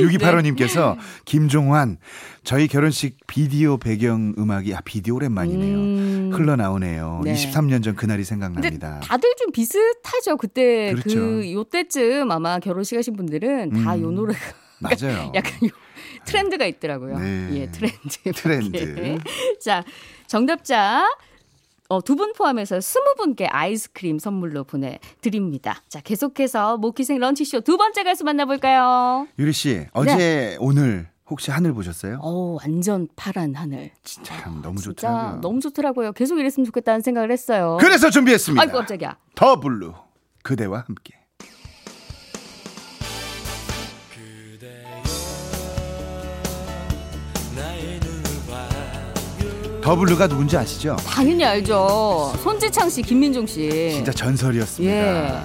6285님께서 0.00 0.96
김종환 1.24 1.98
저희 2.44 2.68
결혼식 2.68 3.16
비디오 3.26 3.76
배경 3.78 4.34
음악이 4.38 4.74
아 4.74 4.80
비디오 4.84 5.16
오랜만이네요. 5.16 5.76
음. 5.76 6.30
흘러나오네요. 6.32 7.22
네. 7.24 7.34
23년 7.34 7.82
전 7.82 7.94
그날이 7.94 8.24
생각납니다. 8.24 9.00
다들 9.00 9.34
좀 9.38 9.52
비슷하죠. 9.52 10.36
그때 10.36 10.94
그 10.94 11.02
그렇죠. 11.02 11.52
요때쯤 11.52 12.30
아마 12.30 12.58
결혼식 12.58 12.96
하신 12.96 13.16
분들은 13.16 13.70
다 13.84 13.94
음. 13.94 14.02
요 14.02 14.10
노래가 14.10 14.40
맞아요. 14.80 15.32
약간 15.36 15.52
요 15.64 15.70
트렌드가 16.24 16.66
있더라고요. 16.66 17.18
네. 17.18 17.48
예, 17.52 17.70
트렌드. 17.70 18.32
트렌드. 18.34 19.18
자, 19.60 19.82
정답자 20.26 21.06
어, 21.90 22.02
두 22.02 22.16
분 22.16 22.34
포함해서 22.34 22.80
스무 22.82 23.14
분께 23.16 23.46
아이스크림 23.46 24.18
선물로 24.18 24.64
보내드립니다. 24.64 25.82
자, 25.88 26.00
계속해서 26.00 26.76
모퀴생 26.76 27.18
런치쇼 27.18 27.62
두 27.62 27.78
번째 27.78 28.02
가수 28.04 28.24
만나볼까요? 28.24 29.26
유리 29.38 29.52
씨 29.52 29.86
어제 29.92 30.58
오늘 30.60 31.08
혹시 31.30 31.50
하늘 31.50 31.72
보셨어요? 31.72 32.18
어, 32.22 32.58
완전 32.62 33.08
파란 33.16 33.54
하늘. 33.54 33.90
참 34.02 34.60
너무 34.62 34.78
진짜 34.80 34.94
좋더라고요. 35.08 35.40
너무 35.40 35.60
좋더라고요. 35.60 36.12
계속 36.12 36.38
이랬으면 36.38 36.66
좋겠다는 36.66 37.00
생각을 37.00 37.30
했어요. 37.30 37.78
그래서 37.80 38.10
준비했습니다. 38.10 38.62
아이고, 38.62 38.72
깜짝이야. 38.78 39.16
더 39.34 39.58
블루 39.60 39.94
그대와 40.42 40.84
함께. 40.86 41.17
더 49.88 49.96
블루가 49.96 50.26
누군지 50.28 50.54
아시죠? 50.54 50.96
당연히 51.06 51.42
알죠. 51.42 52.34
손지창 52.42 52.90
씨, 52.90 53.00
김민종 53.00 53.46
씨. 53.46 53.90
진짜 53.94 54.12
전설이었습니다. 54.12 54.94
예. 54.94 55.40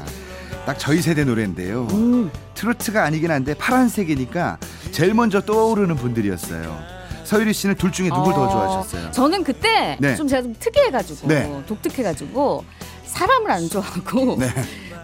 딱 0.65 0.77
저희 0.77 1.01
세대 1.01 1.23
노래인데요. 1.23 1.87
음. 1.91 2.29
트로트가 2.53 3.05
아니긴 3.05 3.31
한데 3.31 3.53
파란색이니까 3.53 4.57
제일 4.91 5.13
먼저 5.13 5.39
떠오르는 5.39 5.95
분들이었어요. 5.95 6.77
서유리 7.23 7.53
씨는 7.53 7.75
둘 7.75 7.93
중에 7.93 8.09
누굴 8.09 8.33
더 8.33 8.43
어, 8.43 8.49
좋아하셨어요? 8.49 9.11
저는 9.11 9.45
그때 9.45 9.95
네. 10.01 10.13
좀 10.17 10.27
제가 10.27 10.41
좀 10.41 10.53
특이해가지고 10.59 11.25
네. 11.29 11.63
독특해가지고 11.65 12.65
사람을 13.05 13.49
안 13.49 13.69
좋아하고 13.69 14.35
네. 14.43 14.49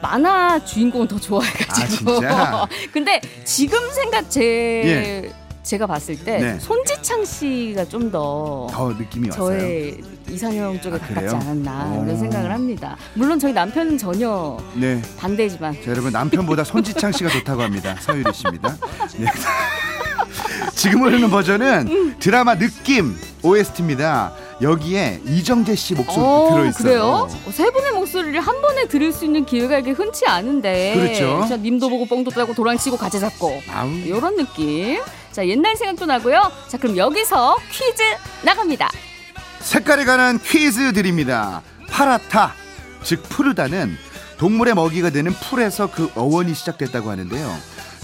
만화 0.01 0.61
주인공을 0.65 1.07
더 1.07 1.17
좋아해가지고. 1.17 2.11
아, 2.11 2.19
진짜? 2.19 2.67
근데 2.91 3.21
지금 3.45 3.79
생각 3.93 4.29
제 4.29 4.41
예. 4.43 5.48
제가 5.69 5.85
봤을 5.85 6.17
때 6.17 6.39
네. 6.39 6.59
손지창 6.59 7.23
씨가 7.23 7.85
좀 7.85 8.09
더 8.11 8.67
더 8.71 8.89
느낌이 8.89 9.29
왔어요. 9.29 9.59
저의 9.59 10.01
이상형 10.27 10.81
쪽에 10.81 10.95
아, 10.95 10.99
가깝지 10.99 11.13
그래요? 11.13 11.31
않았나 11.35 11.91
어. 11.99 12.03
이런 12.03 12.17
생각을 12.17 12.51
합니다. 12.51 12.97
물론 13.13 13.37
저희 13.37 13.53
남편은 13.53 13.97
전혀 13.99 14.57
네. 14.73 14.99
반대지만 15.17 15.73
자, 15.75 15.91
여러분 15.91 16.11
남편보다 16.11 16.63
손지창 16.63 17.11
씨가 17.11 17.29
좋다고 17.29 17.61
합니다. 17.61 17.95
서유리 17.99 18.33
씨입니다. 18.33 18.75
예. 19.19 19.25
지금 20.73 21.03
흐르는 21.03 21.29
버전은 21.29 22.17
드라마 22.19 22.57
느낌 22.57 23.15
OST입니다. 23.43 24.33
여기에 24.61 25.21
이정재 25.25 25.75
씨 25.75 25.93
목소리 25.93 26.23
어, 26.23 26.49
들어있어요. 26.51 26.83
그래요? 26.83 27.03
어, 27.47 27.51
세 27.51 27.69
분의 27.69 27.91
목소리를 27.93 28.39
한 28.41 28.61
번에 28.61 28.87
들을 28.87 29.11
수 29.13 29.23
있는 29.25 29.45
기회가 29.45 29.77
이게 29.79 29.91
흔치 29.91 30.25
않은데. 30.25 30.95
그렇죠. 30.95 31.45
자, 31.47 31.57
님도 31.57 31.89
보고 31.89 32.05
뻥도 32.05 32.31
따고 32.31 32.53
도랑치고 32.53 32.97
가재 32.97 33.19
잡고. 33.19 33.61
아우. 33.71 33.89
요런 34.07 34.35
느낌. 34.35 34.99
자, 35.31 35.47
옛날 35.47 35.75
생각도 35.75 36.05
나고요. 36.05 36.51
자, 36.67 36.77
그럼 36.77 36.97
여기서 36.97 37.57
퀴즈 37.71 38.01
나갑니다. 38.43 38.89
색깔에 39.59 40.05
관한 40.05 40.39
퀴즈 40.39 40.93
드립니다. 40.93 41.61
파라타, 41.89 42.53
즉 43.03 43.23
푸르다는 43.29 43.97
동물의 44.37 44.73
먹이가 44.73 45.09
되는 45.09 45.31
풀에서 45.33 45.91
그 45.91 46.11
어원이 46.15 46.53
시작됐다고 46.53 47.09
하는데요. 47.09 47.55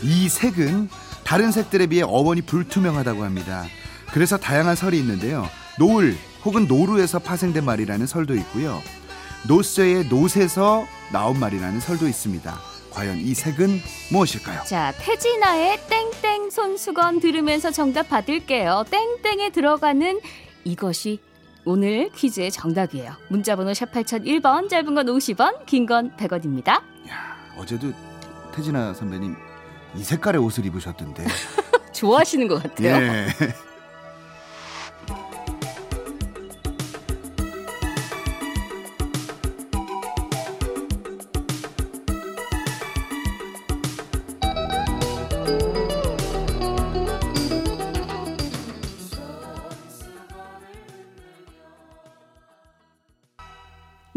이 0.03 0.29
색은 0.29 0.89
다른 1.23 1.51
색들에 1.51 1.87
비해 1.87 2.03
어원이 2.03 2.41
불투명하다고 2.43 3.23
합니다. 3.23 3.65
그래서 4.11 4.37
다양한 4.37 4.75
설이 4.75 4.97
있는데요. 4.99 5.49
노을 5.79 6.15
혹은 6.43 6.67
노루에서 6.67 7.19
파생된 7.19 7.65
말이라는 7.65 8.05
설도 8.05 8.35
있고요. 8.35 8.81
노쇠의 9.47 10.07
노새에서 10.07 10.85
나온 11.11 11.39
말이라는 11.39 11.79
설도 11.79 12.07
있습니다. 12.07 12.74
과연 12.95 13.17
이 13.17 13.33
색은 13.33 13.81
무엇일까요? 14.11 14.63
자, 14.63 14.93
태진아의 14.99 15.79
땡땡 15.89 16.49
손수건 16.49 17.19
들으면서 17.19 17.69
정답 17.71 18.07
받을게요. 18.09 18.85
땡땡에 18.89 19.49
들어가는 19.51 20.21
이것이 20.63 21.19
오늘 21.65 22.09
퀴즈의 22.15 22.51
정답이에요. 22.51 23.13
문자번호 23.27 23.73
샵 23.73 23.91
8001번, 23.91 24.69
짧은 24.69 24.95
건 24.95 25.05
50원, 25.07 25.65
긴 25.65 25.85
건 25.85 26.15
100원입니다. 26.15 26.69
야, 27.09 27.35
어제도 27.57 27.91
태진아 28.53 28.93
선배님 28.93 29.35
이 29.97 30.03
색깔의 30.03 30.41
옷을 30.41 30.65
입으셨던데. 30.65 31.25
좋아하시는 31.91 32.47
것 32.47 32.61
같아요. 32.63 32.87
예. 32.95 33.27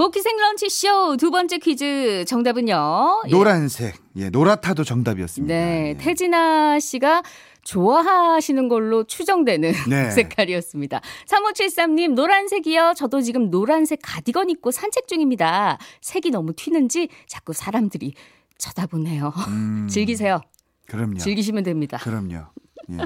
모키생 0.09 0.37
런치쇼 0.39 1.17
두 1.19 1.31
번째 1.31 1.59
퀴즈 1.59 2.25
정답은요. 2.27 3.23
예. 3.27 3.31
노란색. 3.31 3.95
예, 4.17 4.31
노랗다도 4.31 4.83
정답이었습니다. 4.85 5.55
네, 5.55 5.91
예. 5.91 6.03
태진아 6.03 6.81
씨가 6.81 7.23
좋아하시는 7.63 8.69
걸로 8.69 9.05
추정되는 9.05 9.73
네. 9.91 10.11
색깔이었습니다. 10.11 11.03
3573님, 11.27 12.15
노란색이요. 12.15 12.95
저도 12.97 13.21
지금 13.21 13.51
노란색 13.51 14.01
가디건 14.03 14.49
입고 14.49 14.71
산책 14.71 15.09
중입니다. 15.09 15.77
색이 16.01 16.31
너무 16.31 16.55
튀는지 16.55 17.09
자꾸 17.27 17.53
사람들이 17.53 18.15
쳐다보네요. 18.57 19.33
음, 19.49 19.89
즐기세요. 19.93 20.41
그럼요. 20.87 21.19
즐기시면 21.19 21.65
됩니다. 21.65 21.99
그럼요. 21.99 22.47
예. 22.93 22.97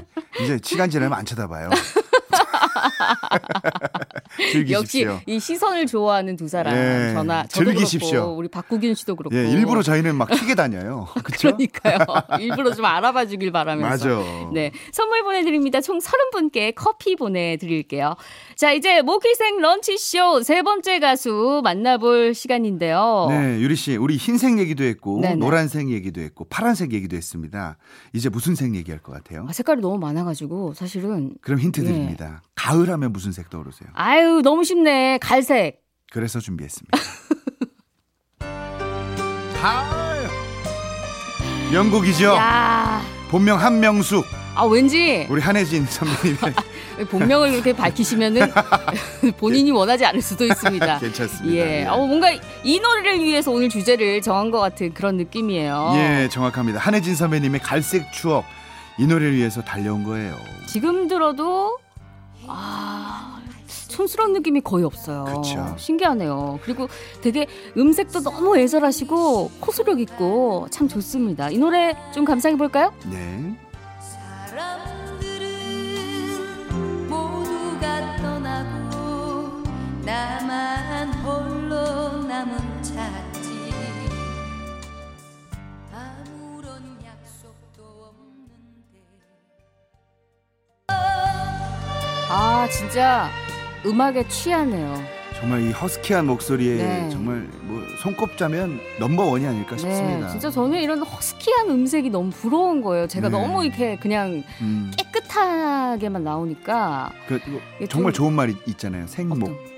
이제 0.45 0.59
시간 0.63 0.89
지나면 0.89 1.19
안 1.19 1.25
쳐다봐요. 1.25 1.69
역시 4.71 4.93
즐기십시오. 4.93 5.21
이 5.27 5.39
시선을 5.39 5.87
좋아하는 5.87 6.37
두 6.37 6.49
사람 6.49 6.75
예, 6.75 7.13
전화 7.15 7.45
저도 7.47 7.71
즐기십시오. 7.71 8.11
그렇고 8.11 8.37
우리 8.37 8.49
박국윤 8.49 8.95
씨도 8.95 9.17
그렇고 9.17 9.37
예, 9.37 9.49
일부러 9.51 9.83
저희는 9.83 10.15
막 10.17 10.31
튀게 10.31 10.55
다녀요. 10.55 11.09
그렇죠? 11.23 11.57
그러니까요. 11.57 11.99
일부러 12.41 12.75
좀 12.75 12.85
알아봐 12.85 13.27
주길 13.27 13.53
바라면서. 13.53 14.09
맞아. 14.09 14.51
네. 14.53 14.73
선물 14.93 15.23
보내드립니다. 15.23 15.81
총 15.81 15.99
30분께 15.99 16.73
커피 16.75 17.17
보내드릴게요. 17.17 18.17
자, 18.57 18.73
이제 18.73 19.03
모기생 19.03 19.61
런치쇼 19.61 20.43
세 20.43 20.63
번째 20.63 21.01
가수 21.01 21.61
만나볼 21.65 22.35
시간인데요. 22.35 23.27
네, 23.29 23.61
유리 23.61 23.77
씨, 23.77 23.97
우리 23.97 24.17
흰색 24.17 24.59
얘기도 24.59 24.85
했고 24.85 25.21
네네. 25.21 25.37
노란색 25.37 25.91
얘기도 25.91 26.21
했고 26.21 26.45
파란색 26.45 26.93
얘기도 26.93 27.17
했습니다. 27.17 27.77
이제 28.13 28.29
무슨 28.29 28.55
색 28.55 28.75
얘기할 28.75 29.01
것 29.01 29.13
같아요? 29.13 29.47
아, 29.49 29.53
색깔이 29.53 29.81
너무 29.81 29.99
많아가지고 29.99 30.75
사실은. 30.75 31.35
그럼 31.41 31.61
힌트 31.61 31.81
네. 31.81 31.89
드립니다. 31.89 32.43
가을 32.63 32.89
하면 32.91 33.13
무슨 33.13 33.33
색 33.33 33.51
떠오르세요? 33.51 33.89
아유, 33.95 34.41
너무 34.45 34.63
쉽네. 34.63 35.19
갈색. 35.19 35.83
그래서 36.13 36.39
준비했습니다. 36.39 36.97
가을. 39.61 40.29
명곡이죠. 41.73 42.27
야 42.35 43.03
본명 43.31 43.59
한명숙, 43.59 44.25
아, 44.55 44.65
왠지 44.65 45.27
우리 45.31 45.41
한혜진 45.41 45.87
선배님의 45.87 47.07
본명을 47.11 47.51
그렇게 47.53 47.73
밝히시면은 47.73 48.53
본인이 49.39 49.73
원하지 49.73 50.05
않을 50.05 50.21
수도 50.21 50.45
있습니다. 50.45 50.99
괜찮습니다. 50.99 51.57
예. 51.57 51.87
어, 51.87 51.97
뭔가 52.07 52.31
이 52.63 52.79
노래를 52.79 53.25
위해서 53.25 53.51
오늘 53.51 53.71
주제를 53.71 54.21
정한 54.21 54.51
것 54.53 54.61
같은 54.61 54.93
그런 54.95 55.17
느낌이에요. 55.17 55.95
예, 55.97 56.29
정확합니다. 56.31 56.79
한혜진 56.79 57.17
선배님의 57.17 57.61
갈색 57.61 58.13
추억 58.13 58.45
이 58.99 59.07
노래를 59.07 59.35
위해서 59.35 59.63
달려온 59.63 60.05
거예요. 60.05 60.39
지금 60.67 61.09
들어도 61.09 61.79
아 62.47 63.41
촌스러운 63.89 64.33
느낌이 64.33 64.61
거의 64.63 64.85
없어요. 64.85 65.25
그쵸. 65.25 65.75
신기하네요. 65.79 66.59
그리고 66.63 66.89
되게 67.21 67.47
음색도 67.77 68.21
너무 68.21 68.57
애절하시고 68.57 69.51
코소력 69.61 70.01
있고 70.01 70.67
참 70.71 70.89
좋습니다. 70.89 71.51
이 71.51 71.59
노래 71.59 71.95
좀 72.13 72.25
감상해 72.25 72.57
볼까요? 72.57 72.93
네. 73.11 73.55
사람들은 74.49 77.09
모두가 77.09 78.17
떠나고 78.17 79.63
나만 80.05 81.13
홀로 81.23 82.23
남은 82.23 82.83
찾 82.83 83.22
아 92.35 92.67
진짜 92.71 93.29
음악에 93.85 94.27
취하네요. 94.29 95.03
정말 95.39 95.61
이 95.63 95.71
허스키한 95.73 96.25
목소리에 96.27 96.77
네. 96.77 97.09
정말 97.11 97.47
뭐 97.63 97.83
손꼽자면 98.03 98.81
넘버 99.01 99.25
원이 99.25 99.47
아닐까 99.47 99.77
싶습니다. 99.77 100.27
네, 100.27 100.31
진짜 100.31 100.51
저는 100.51 100.81
이런 100.81 101.03
허스키한 101.03 101.69
음색이 101.69 102.09
너무 102.11 102.31
부러운 102.31 102.81
거예요. 102.81 103.07
제가 103.09 103.29
네. 103.29 103.39
너무 103.39 103.65
이렇게 103.65 103.97
그냥 103.97 104.43
음, 104.63 104.91
깨끗하게만 104.97 106.23
나오니까 106.25 107.11
그, 107.27 107.39
정말 107.91 108.13
좀- 108.13 108.25
좋은 108.25 108.33
말 108.33 108.51
있- 108.51 108.57
있잖아요. 108.69 109.07
생목. 109.09 109.43
어떤- 109.43 109.73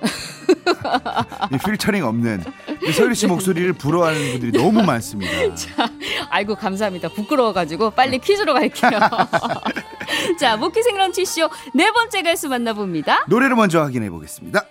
이 1.52 1.58
필터링 1.58 2.02
없는 2.04 2.42
이 2.88 2.90
서유리 2.92 3.14
씨 3.14 3.26
목소리를 3.26 3.74
부러워하는 3.74 4.32
분들이 4.32 4.52
너무 4.52 4.82
많습니다. 4.82 5.30
아이고 6.30 6.54
감사합니다. 6.54 7.08
부끄러워가지고 7.10 7.90
빨리 7.90 8.18
퀴즈로 8.18 8.54
갈게요. 8.54 8.90
자, 10.38 10.56
모키생 10.56 10.96
런치쇼 10.96 11.48
네 11.74 11.90
번째 11.90 12.22
가수 12.22 12.48
만나봅니다. 12.48 13.24
노래를 13.28 13.56
먼저 13.56 13.80
확인해 13.80 14.10
보겠습니다. 14.10 14.64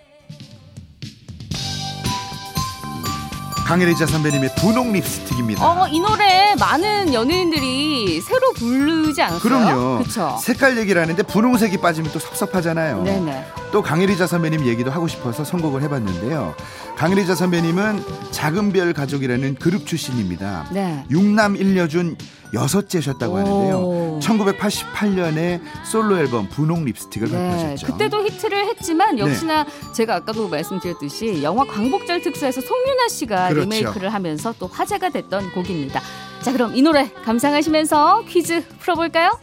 강혜리자 3.70 4.04
선배님의 4.04 4.50
분홍 4.56 4.92
립스틱입니다. 4.94 5.64
어, 5.64 5.86
이 5.86 6.00
노래 6.00 6.56
많은 6.58 7.14
연예인들이 7.14 8.20
새로 8.20 8.52
부르지 8.54 9.22
않았어요? 9.22 9.40
그럼요. 9.40 10.02
그쵸? 10.02 10.36
색깔 10.42 10.76
얘기를 10.76 11.00
하는데 11.00 11.22
분홍색이 11.22 11.76
빠지면 11.76 12.10
또 12.10 12.18
섭섭하잖아요. 12.18 13.04
네네. 13.04 13.46
또 13.70 13.80
강혜리자 13.80 14.26
선배님 14.26 14.66
얘기도 14.66 14.90
하고 14.90 15.06
싶어서 15.06 15.44
선곡을 15.44 15.82
해봤는데요. 15.82 16.56
강혜리자 16.96 17.36
선배님은 17.36 18.02
작은 18.32 18.72
별 18.72 18.92
가족이라는 18.92 19.54
그룹 19.54 19.86
출신입니다. 19.86 20.66
네. 20.72 21.04
육남 21.08 21.54
일녀준 21.54 22.16
여섯째셨다고 22.52 23.38
하는데요. 23.38 23.76
오. 23.76 24.20
1988년에 24.20 25.60
솔로 25.84 26.18
앨범 26.18 26.48
분홍 26.48 26.84
립스틱을 26.84 27.28
네, 27.30 27.34
발표하셨죠. 27.34 27.92
그때도 27.92 28.26
히트를 28.26 28.66
했지만 28.68 29.16
네. 29.16 29.22
역시나 29.22 29.66
제가 29.94 30.16
아까도 30.16 30.48
말씀드렸듯이 30.48 31.42
영화 31.42 31.64
광복절 31.64 32.22
특사에서 32.22 32.60
송윤아 32.60 33.08
씨가 33.08 33.48
그렇죠. 33.48 33.68
리메이크를 33.68 34.12
하면서 34.12 34.54
또 34.58 34.66
화제가 34.66 35.10
됐던 35.10 35.52
곡입니다. 35.52 36.00
자, 36.42 36.52
그럼 36.52 36.74
이 36.74 36.82
노래 36.82 37.10
감상하시면서 37.24 38.24
퀴즈 38.26 38.64
풀어볼까요? 38.78 39.38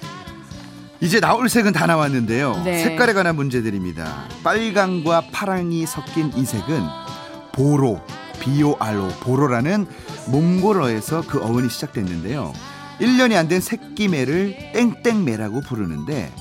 이제 1.00 1.20
나올 1.20 1.48
색은 1.48 1.74
다 1.74 1.86
나왔는데요. 1.86 2.62
네. 2.64 2.84
색깔에 2.84 3.14
관한 3.14 3.36
문제들입니다. 3.36 4.26
빨강과 4.44 5.26
파랑이 5.32 5.86
섞인 5.86 6.32
이 6.36 6.44
색은 6.44 6.84
보로, 7.52 8.02
비오알로, 8.40 9.08
보로라는 9.20 9.86
몽골어에서 10.28 11.24
그 11.28 11.40
어원이 11.44 11.70
시작됐는데요. 11.70 12.54
1년이 13.00 13.36
안 13.36 13.48
된 13.48 13.62
새끼매를 13.62 14.72
땡땡매라고 14.74 15.62
부르는데 15.62 16.32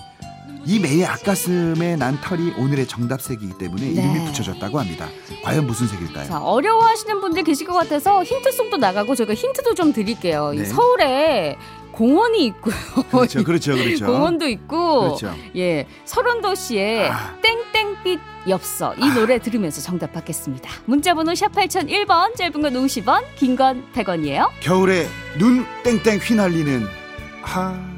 이 0.65 0.81
매의 0.81 1.05
앞가슴에 1.05 1.95
난 1.95 2.21
털이 2.21 2.55
오늘의 2.59 2.89
정답색이기 2.89 3.57
때문에 3.59 3.87
이름이 3.87 4.19
네. 4.19 4.25
붙여졌다고 4.25 4.81
합니다. 4.81 5.07
과연 5.45 5.65
무슨 5.67 5.87
색일까요? 5.87 6.27
자, 6.27 6.39
어려워하시는 6.43 7.21
분들 7.21 7.45
계실 7.45 7.69
것 7.69 7.75
같아서 7.75 8.25
힌트송도 8.25 8.77
나가고 8.79 9.15
제가 9.15 9.33
힌트도 9.35 9.75
좀 9.75 9.93
드릴게요. 9.93 10.53
이 10.55 10.59
네. 10.59 10.65
서울에 10.65 11.57
공원이 11.93 12.45
있고요. 12.47 12.75
그렇죠, 13.13 13.45
그렇죠, 13.45 13.75
그렇죠. 13.75 14.05
공원도 14.11 14.49
있고, 14.49 15.17
그렇죠. 15.17 15.33
예, 15.55 15.87
설원도시에 16.05 17.09
아. 17.11 17.37
땡땡빛 18.07 18.21
엽서 18.49 18.95
이 18.95 19.09
노래 19.15 19.39
들으면서 19.41 19.83
정답 19.83 20.13
받겠습니다. 20.13 20.71
문자번호 20.87 21.35
샵 21.35 21.51
8001번, 21.53 22.37
짧은 22.37 22.63
건 22.63 22.73
50원, 22.75 23.25
긴 23.37 23.57
건 23.57 23.85
100원이에요. 23.93 24.51
겨울에 24.61 25.07
눈 25.39 25.67
땡땡 25.83 26.19
휘날리는 26.21 26.87
하 27.43 27.96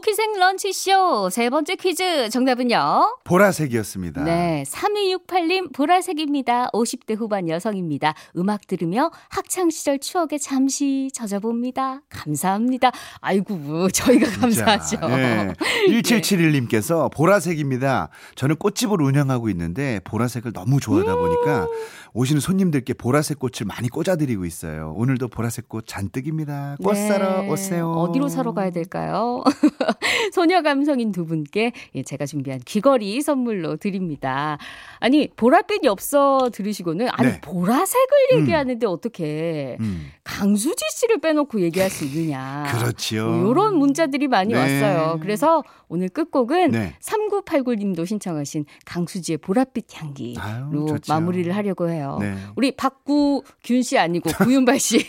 모키생 0.00 0.38
런치쇼 0.38 1.28
세 1.30 1.50
번째 1.50 1.76
퀴즈 1.76 2.30
정답은요. 2.30 3.18
보라색이었습니다. 3.24 4.24
네, 4.24 4.64
3268님 4.66 5.74
보라색입니다. 5.74 6.70
50대 6.70 7.16
후반 7.18 7.50
여성입니다. 7.50 8.14
음악 8.38 8.66
들으며 8.66 9.10
학창 9.28 9.68
시절 9.68 9.98
추억에 9.98 10.38
잠시 10.40 11.10
젖어봅니다. 11.12 12.00
감사합니다. 12.08 12.92
아이고, 13.20 13.56
뭐, 13.56 13.88
저희가 13.90 14.40
감사하죠. 14.40 15.06
네. 15.06 15.52
1771님께서 15.88 17.12
보라색입니다. 17.12 18.08
저는 18.36 18.56
꽃집을 18.56 19.02
운영하고 19.02 19.50
있는데 19.50 20.00
보라색을 20.04 20.54
너무 20.54 20.80
좋아하다 20.80 21.14
보니까 21.14 21.66
오시는 22.12 22.40
손님들께 22.40 22.94
보라색 22.94 23.38
꽃을 23.38 23.66
많이 23.66 23.88
꽂아드리고 23.88 24.44
있어요. 24.44 24.92
오늘도 24.96 25.28
보라색 25.28 25.68
꽃 25.68 25.86
잔뜩입니다. 25.86 26.76
꽃 26.82 26.94
네. 26.94 27.08
사러 27.08 27.42
오세요. 27.48 27.92
어디로 27.92 28.28
사러 28.28 28.52
가야 28.52 28.70
될까요? 28.70 29.44
소녀 30.32 30.62
감성인 30.62 31.12
두 31.12 31.24
분께 31.24 31.72
예, 31.94 32.02
제가 32.02 32.26
준비한 32.26 32.60
귀걸이 32.64 33.20
선물로 33.22 33.76
드립니다. 33.76 34.58
아니 34.98 35.28
보랏빛 35.28 35.84
엽서 35.84 36.50
들으시고는 36.52 37.08
아니 37.12 37.32
네. 37.32 37.40
보라색을 37.40 38.16
음. 38.32 38.40
얘기하는데 38.40 38.86
어떻게 38.86 39.76
음, 39.80 40.10
강수지 40.24 40.84
씨를 40.92 41.20
빼놓고 41.20 41.60
얘기할 41.60 41.90
수 41.90 42.04
있느냐? 42.04 42.66
그렇지요. 42.76 43.50
이런 43.50 43.76
문자들이 43.76 44.26
많이 44.28 44.52
네. 44.52 44.58
왔어요. 44.58 45.18
그래서 45.22 45.62
오늘 45.88 46.08
끝곡은 46.08 46.70
네. 46.72 46.94
3989님도 47.00 48.06
신청하신 48.06 48.64
강수지의 48.84 49.38
보랏빛 49.38 49.84
향기로 49.94 50.40
아유. 50.40 50.98
마무리를 51.08 51.54
하려고 51.54 51.88
해요. 51.88 51.99
네. 52.20 52.36
우리 52.56 52.72
박구균 52.72 53.82
씨 53.82 53.98
아니고 53.98 54.30
구윤발 54.30 54.78
씨. 54.78 54.98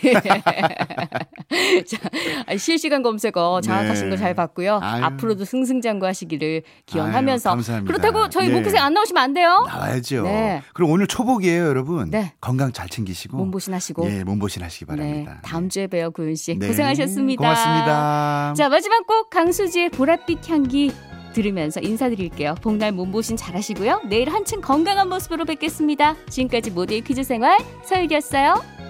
자, 1.86 1.98
아, 2.46 2.56
실시간 2.56 3.02
검색어 3.02 3.60
장악하신 3.62 4.08
네. 4.08 4.10
거잘 4.10 4.34
봤고요. 4.34 4.80
아유. 4.82 5.04
앞으로도 5.04 5.44
승승장구하시기를 5.44 6.62
기원하면서 6.86 7.50
아유, 7.50 7.56
감사합니다. 7.56 7.92
그렇다고 7.92 8.28
저희 8.28 8.48
예. 8.48 8.52
모크생 8.52 8.82
안 8.82 8.94
나오시면 8.94 9.22
안 9.22 9.32
돼요. 9.32 9.64
나와야죠. 9.66 10.22
네. 10.22 10.62
그럼 10.74 10.90
오늘 10.90 11.06
초복이에요, 11.06 11.66
여러분. 11.66 12.10
네. 12.10 12.32
건강 12.40 12.72
잘 12.72 12.88
챙기시고. 12.88 13.36
몸보신 13.36 13.74
하시고. 13.74 14.10
예, 14.10 14.24
몸보신 14.24 14.62
하시기 14.62 14.84
바랍니다. 14.84 15.32
네, 15.34 15.38
다음 15.42 15.68
주에 15.68 15.86
봬요, 15.86 16.10
구윤 16.10 16.34
씨. 16.34 16.58
네. 16.58 16.66
고생하셨습니다. 16.66 17.40
고맙습니다. 17.42 18.54
자, 18.56 18.68
마지막 18.68 19.06
곡 19.06 19.30
강수지의 19.30 19.90
보랏빛 19.90 20.48
향기 20.48 20.92
들으면서 21.32 21.80
인사드릴게요. 21.80 22.54
복날 22.62 22.92
몸보신 22.92 23.36
잘하시고요. 23.36 24.02
내일 24.08 24.30
한층 24.30 24.60
건강한 24.60 25.08
모습으로 25.08 25.44
뵙겠습니다. 25.44 26.16
지금까지 26.28 26.70
모두의 26.70 27.02
퀴즈 27.02 27.22
생활 27.22 27.58
서유리였어요. 27.84 28.81